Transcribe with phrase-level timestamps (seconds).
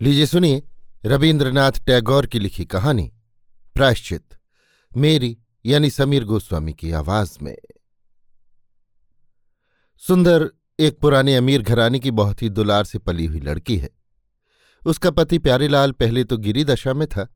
[0.00, 0.62] लीजिए सुनिए
[1.04, 3.12] रविन्द्रनाथ टैगोर की लिखी कहानी,
[3.74, 4.24] प्रायश्चित,
[4.96, 7.56] मेरी यानी समीर गोस्वामी की आवाज़ में।
[9.96, 13.90] सुंदर एक पुराने अमीर घराने की बहुत ही दुलार से पली हुई लड़की है।
[14.86, 17.28] उसका पति प्यारीलाल पहले तो गिरी दशा में था,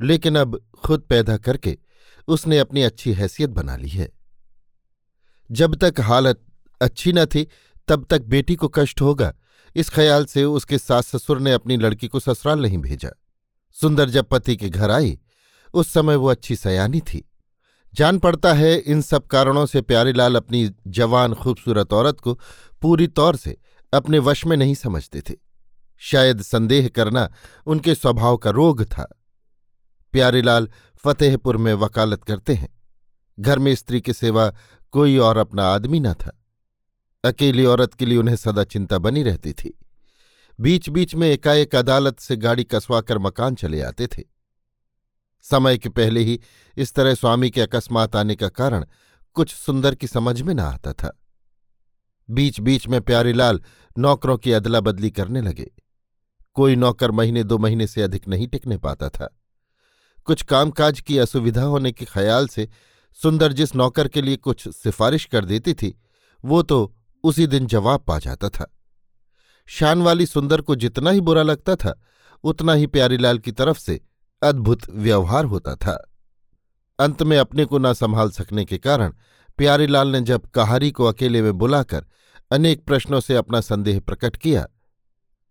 [0.00, 1.78] लेकिन अब खुद पैदा करके
[2.28, 4.10] उसने अपनी अच्छी हैसियत बना ली है।
[5.50, 6.44] जब तक हालत
[6.80, 7.48] अच्छी न थी
[7.88, 9.34] तब तक बेटी को कष्ट होगा।
[9.76, 13.10] इस ख्याल से उसके सास ससुर ने अपनी लड़की को ससुराल नहीं भेजा।
[13.72, 15.20] सुंदर जब पति के घर आई,
[15.74, 17.28] उस समय वो अच्छी सयानी थी।
[17.94, 22.40] जान पड़ता है इन सब कारणों से प्यारीलाल अपनी जवान खूबसूरत औरत को
[22.82, 23.56] पूरी तौर से
[23.94, 25.34] अपने वश में नहीं समझते थे।
[25.98, 27.32] शायद संदेह करना
[27.66, 29.18] उनके स्वभाव का रोग था।
[30.12, 32.80] प्यारीलाल फतेहपुर में वकालत करते हैं।
[33.40, 34.54] घर में स्त्री के सेवा
[34.90, 36.41] कोई और अपना आदमी न था।
[37.24, 39.78] अकेली औरत के लिए उन्हें सदा चिंता बनी रहती थी।
[40.58, 44.22] बीच बीच में एकाएक अदालत से गाड़ी कसवाकर मकान चले आते थे।
[45.44, 46.40] समय के पहले ही
[46.76, 48.84] इस तरह स्वामी के अकस्मात आने का कारण
[49.36, 51.18] कुछ सुंदर की समझ में न आता था।
[52.28, 53.60] बीच बीच में प्यारीलाल
[53.98, 55.70] नौकरों की अदला बदली करने लगे।
[56.56, 59.36] कोई नौकर महीने दो महीने से अधिक नहीं टिकने पाता था।
[60.24, 62.68] कुछ कामकाज की असुविधा होने के ख्याल से
[63.18, 65.94] सुंदर जिस नौकर के लिए कुछ सिफारिश कर देती थी,
[66.44, 68.76] वो तो उसी दिन जवाब पा जाता था।
[69.66, 72.00] शान वाली सुंदर को जितना ही बुरा लगता था,
[72.44, 74.00] उतना ही प्यारीलाल की तरफ़ से
[74.42, 76.10] अद्भुत व्यवहार होता था।
[76.98, 79.12] अंत में अपने को न संभाल सकने के कारण
[79.58, 82.06] प्यारीलाल ने जब कहारी को अकेले में बुलाकर
[82.50, 84.66] अनेक प्रश्नों से अपना संदेह प्रकट किया,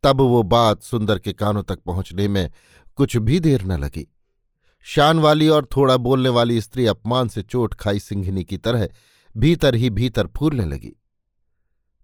[0.04, 2.52] तब वो बात सुंदर के कानों तक पहुँचने में
[2.96, 4.16] कुछ भी देर न लगी।
[4.84, 8.90] शान वाली और थोड़ा बोलने वाली स्त्री अपमान से चोट खाई सिंघनी की तरह
[9.38, 11.01] भीतर ही भीतर फूलने लगी।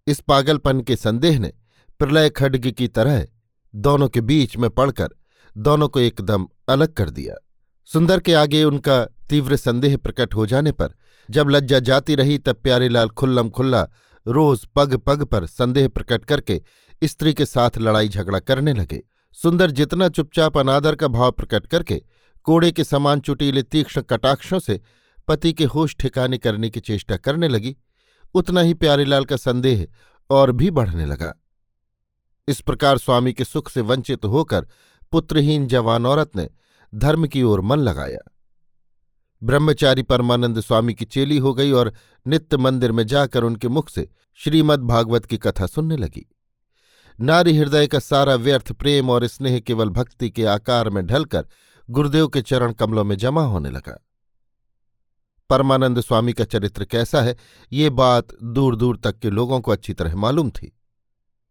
[0.07, 1.51] इस पागलपन के संदेह ने
[1.99, 3.25] प्रलय खड्ग की तरह
[3.73, 5.09] दोनों के बीच में पड़कर
[5.57, 7.35] दोनों को एकदम अलग कर दिया।
[7.89, 10.93] सुंदर के आगे उनका तीव्र संदेह प्रकट हो जाने पर
[11.29, 13.87] जब लज्जा जाती रही तब प्यारेलाल खुल्लम खुल्ला
[14.27, 16.61] रोज पग पग पर संदेह प्रकट करके
[17.03, 19.01] स्त्री के साथ लड़ाई झगड़ा करने लगे।
[19.33, 22.01] सुंदर जितना चुपचाप अनादर का भाव प्रकट करके
[22.45, 24.79] कोड़े के समान चुटीले तीक्ष्ण कटाक्षों से
[25.27, 27.75] पति के होश ठिकाने करने की चेष्टा करने लगी
[28.33, 29.87] उतना ही प्यारेलाल का संदेह
[30.29, 31.43] और भी बढ़ने लगा।
[32.47, 34.67] इस प्रकार स्वामी के सुख से वंचित होकर
[35.11, 36.49] पुत्रहीन जवान औरत ने
[36.95, 38.31] धर्म की ओर मन लगाया।
[39.43, 41.93] ब्रह्मचारी परमानंद स्वामी की चेली हो गई और
[42.27, 46.35] नित्य मंदिर में जाकर उनके मुख से श्रीमद् भागवत की कथा सुनने लगी।
[47.19, 51.47] नारी हृदय का सारा व्यर्थ प्रेम और स्नेह केवल भक्ति के आकार में ढलकर
[51.89, 54.06] गुरुदेव के चरण कमलों में जमा होने लगा।
[55.49, 57.35] परमानंद स्वामी का चरित्र कैसा है,
[57.73, 60.77] ये बात दूर दूर तक के लोगों को अच्छी तरह मालूम थी।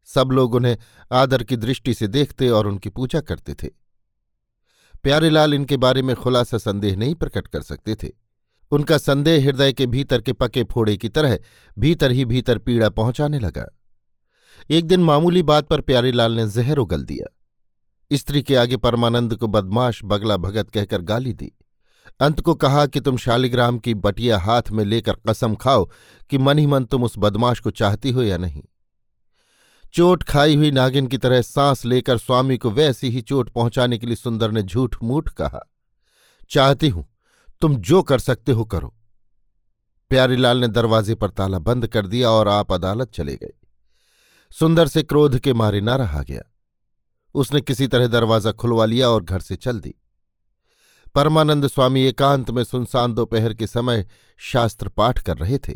[0.05, 0.77] सब लोग उन्हें
[1.13, 3.69] आदर की दृष्टि से देखते और उनकी पूजा करते थे।
[5.03, 8.11] प्यारेलाल इनके बारे में खुलासा संदेह नहीं प्रकट कर सकते थे।
[8.71, 11.39] उनका संदेह हृदय के भीतर के पके फोड़े की तरह
[11.79, 13.67] भीतर ही भीतर पीड़ा पहुँचाने लगा।
[14.71, 17.27] एक दिन मामूली बात पर प्यारेलाल ने जहर उगल दिया।
[18.13, 21.53] स्त्री के आगे परमानंद को बदमाश बगला भगत कहकर गाली दी।
[22.21, 25.85] अंत को कहा कि तुम शालिग्राम की बटिया हाथ में लेकर कसम खाओ
[26.31, 28.63] कि मन ही मन तुम उस बदमाश को चाहती हो या नहीं।
[29.95, 34.07] चोट खाई हुई नागिन की तरह सांस लेकर स्वामी को वैसी ही चोट पहुँचाने के
[34.07, 35.73] लिए सुंदर ने झूठ मूठ कहा।
[36.51, 37.07] चाहती हूँ,
[37.61, 38.95] तुम जो कर सकते हो करो।
[40.11, 43.53] प्यारीलाल ने दरवाजे पर ताला बंद कर दिया और आप अदालत चले गए।
[44.51, 46.43] सुंदर से क्रोध के मारे ना रहा गया।
[47.35, 49.95] उसने किसी तरह दरवाज़ा खुलवा लिया और घर से चल दी।
[51.17, 54.07] परमानंद स्वामी एकांत में सुनसान दोपहर के समय
[54.37, 55.75] शास्त्र पाठ कर रहे थे।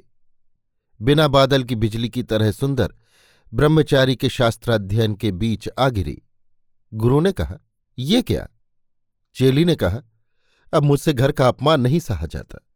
[1.02, 2.94] बिना बादल की बिजली की तरह सुंदर,
[3.54, 6.22] ब्रह्मचारी के शास्त्राध्ययन के बीच आ गिरी।
[6.94, 7.58] गुरु ने कहा,
[7.98, 8.48] ये क्या?
[9.34, 10.00] चेली ने कहा,
[10.74, 12.66] अब मुझसे घर का अपमान नहीं सहा जाता।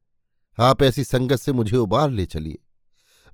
[0.59, 2.59] आप ऐसी संगत से मुझे उबार ले चलिए।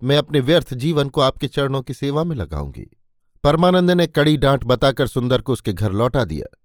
[0.03, 2.97] मैं अपने व्यर्थ जीवन को आपके चरणों की सेवा में लगाऊँगी
[3.45, 6.59] परमानंद ने कड़ी डांट बताकर सुंदर को उसके घर लौटा दिया।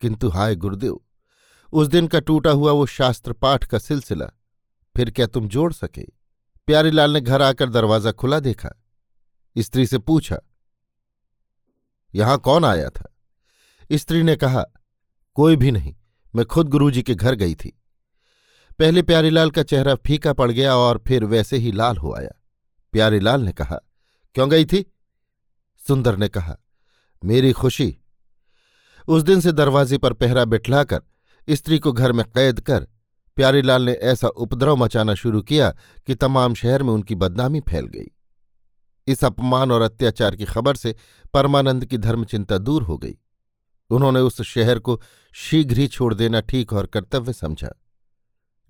[0.00, 1.00] किंतु हाय गुरुदेव
[1.72, 4.26] उस दिन का टूटा हुआ वो शास्त्र पाठ का सिलसिला।
[4.94, 6.04] फिर क्या तुम जोड़ सके?
[6.68, 8.70] प्यारीलाल ने घर आकर दरवाज़ा खुला देखा।
[9.56, 10.38] स्त्री से पूछा,
[12.14, 13.04] यहाँ कौन आया था?
[13.90, 14.64] स्त्री ने कहा,
[15.36, 15.94] कोई भी नहीं,
[16.34, 17.76] मैं खुद गुरुजी के घर गई थी।
[18.78, 22.30] पहले प्यारीलाल का चेहरा फीका पड़ गया और फिर वैसे ही लाल हो आया।
[22.92, 23.78] प्यारीलाल ने कहा,
[24.34, 24.84] क्यों गई थी?
[25.82, 26.56] सुंदर ने कहा,
[27.22, 27.96] मेरी खुशी।
[29.08, 31.02] उस दिन से दरवाजे पर पहरा बिठलाकर
[31.50, 32.86] स्त्री को घर में कैद कर
[33.36, 35.76] प्यारीलाल ने ऐसा उपद्रव मचाना शुरू किया
[36.06, 38.10] कि तमाम शहर में उनकी बदनामी फैल गई।
[39.06, 40.96] इस अपमान और अत्याचार की खबर से
[41.34, 43.18] परमानंद की धर्मचिंता दूर हो गई।
[43.90, 45.02] उन्होंने उस शहर को
[45.32, 47.70] शीघ्र ही छोड़ देना ठीक और कर्तव्य समझा।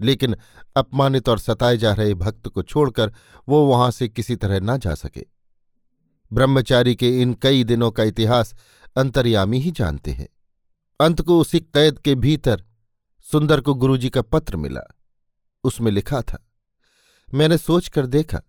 [0.01, 0.37] लेकिन
[0.77, 3.13] अपमानित और सताए जा रहे भक्त को छोड़कर
[3.49, 5.27] वो वहाँ से किसी तरह ना जा सके।
[6.33, 8.55] ब्रह्मचारी के इन कई दिनों का इतिहास
[8.97, 10.29] अंतर्यामी ही जानते हैं।
[11.01, 12.65] अंत को उसी कैद के भीतर
[13.33, 14.81] सुंदर को गुरुजी का पत्र मिला।
[15.65, 16.39] उसमें लिखा था,
[17.29, 18.41] मैंने सोच कर देखा,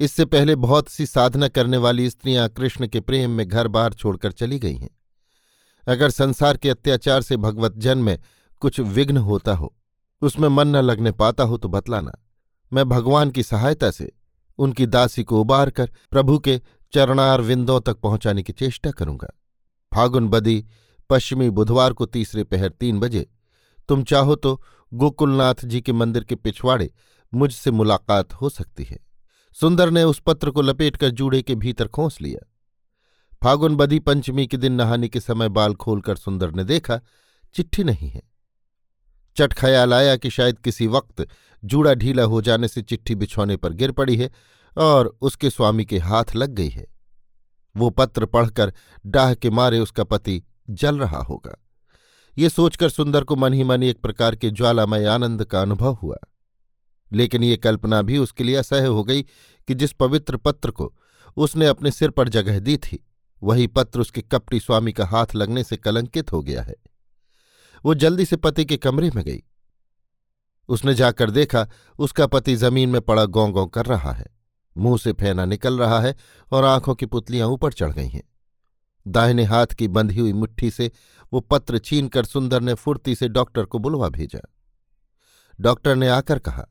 [0.00, 4.32] इससे पहले बहुत सी साधना करने वाली स्त्रियाँ कृष्ण के प्रेम में घर बार छोड़कर
[4.32, 4.90] चली गई हैं।
[5.86, 8.18] अगर संसार के अत्याचार से भगवत जन में
[8.62, 9.74] कुछ विघ्न होता हो,
[10.22, 12.12] उसमें मन न लगने पाता हो तो बतलाना।
[12.72, 14.12] मैं भगवान की सहायता से
[14.58, 16.60] उनकी दासी को उबार कर प्रभु के
[16.92, 19.28] चरणार विंदों तक पहुँचाने की चेष्टा करूँगा।
[19.92, 20.64] फागुन बदी
[21.10, 23.26] पश्चिमी बुधवार को तीसरे पहर तीन बजे
[23.90, 26.90] तुम चाहो तो गोकुलनाथ जी के मंदिर के पिछवाड़े
[27.34, 28.98] मुझसे मुलाकात हो सकती है।
[29.52, 32.46] सुंदर ने उस पत्र को लपेटकर जूड़े के भीतर खोस लिया।
[33.44, 37.00] फागुन बदी पंचमी के दिन नहाने के समय बाल खोलकर सुंदर ने देखा,
[37.54, 38.22] चिट्ठी नहीं है।
[39.36, 41.26] चट ख्याल आया कि शायद किसी वक्त
[41.64, 44.30] जूड़ा ढीला हो जाने से चिट्ठी बिछौने पर गिर पड़ी है
[44.76, 46.86] और उसके स्वामी के हाथ लग गई है।
[47.76, 48.72] वो पत्र पढ़कर
[49.06, 51.56] डाह के मारे उसका पति जल रहा होगा।
[52.40, 56.16] ये सोचकर सुंदर को मन ही मन एक प्रकार के ज्वालामय आनंद का अनुभव हुआ।
[57.12, 59.22] लेकिन ये कल्पना भी उसके लिए असह्य हो गई
[59.68, 60.94] कि जिस पवित्र पत्र को
[61.36, 63.06] उसने अपने सिर पर जगह दी थी,
[63.42, 66.74] वही पत्र उसके कपटी स्वामी का हाथ लगने से कलंकित हो गया है।
[67.84, 69.42] वो जल्दी से पति के कमरे में गई।
[70.68, 74.26] उसने जाकर देखा, उसका पति ज़मीन में पड़ा गौं गौं कर रहा है।
[74.76, 76.16] मुँह से फेना निकल रहा है
[76.52, 78.29] और आँखों की पुतलियाँ ऊपर चढ़ गई हैं।
[79.08, 80.90] दाहिने हाथ की बंधी हुई मुट्ठी से
[81.32, 84.40] वो पत्र छीनकर सुंदर ने फुर्ती से डॉक्टर को बुलवा भेजा।
[85.60, 86.66] डॉक्टर ने आकर कहा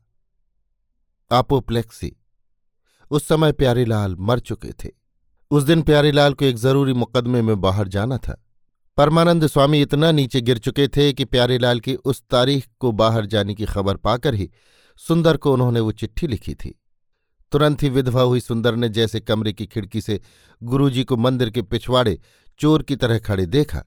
[1.32, 2.16] आपोप्लेक्सी
[3.10, 4.88] उस समय प्यारीलाल मर चुके थे।
[5.50, 8.46] उस दिन प्यारीलाल को एक ज़रूरी मुकदमे में बाहर जाना था।
[8.96, 13.54] परमानंद स्वामी इतना नीचे गिर चुके थे कि प्यारीलाल की उस तारीख को बाहर जाने
[13.54, 14.50] की खबर पाकर ही
[14.96, 16.80] सुंदर को उन्होंने वो चिट्ठी लिखी थी।
[17.52, 20.20] तुरंत ही विधवा हुई सुंदर ने जैसे कमरे की खिड़की से
[20.60, 22.18] गुरुजी को मंदिर के पिछवाड़े
[22.60, 23.82] चोर की तरह खड़े देखा,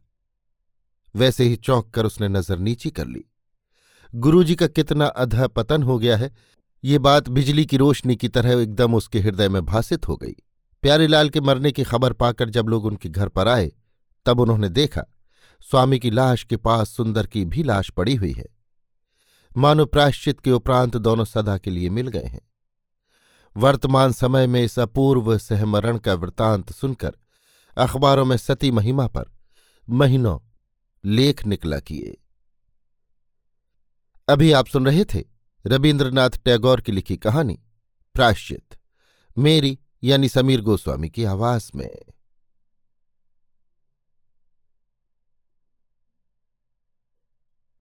[1.15, 3.24] वैसे ही चौंक कर उसने नज़र नीची कर ली।
[4.13, 6.31] गुरुजी का कितना अध पतन हो गया है,
[6.83, 10.36] ये बात बिजली की रोशनी की तरह एकदम उसके हृदय में भाषित हो गई।
[10.83, 13.71] प्यारीलाल के मरने की खबर पाकर जब लोग उनके घर पर आए,
[14.25, 15.04] तब उन्होंने देखा,
[15.68, 18.45] स्वामी की लाश के पास सुंदर की भी लाश पड़ी हुई है।
[19.56, 22.42] मानो प्राश्चित के उपरांत दोनों सदा के लिए मिल गए हैं।
[23.58, 27.16] वर्तमान समय में इस अपूर्व सहमरण का वृतांत सुनकर,
[27.78, 29.26] अखबारों में सती महिमा पर
[29.90, 30.40] महीनों
[31.06, 32.18] लेख निकला किए।
[34.28, 35.24] अभी आप सुन रहे थे
[35.68, 37.60] रविन्द्रनाथ टैगोर की लिखी कहानी,
[38.14, 38.78] प्राश्चित,
[39.38, 42.02] मेरी यानी समीर गोस्वामी की आवाज़ में।